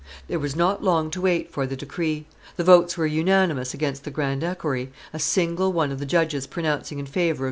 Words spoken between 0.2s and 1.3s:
There was not long to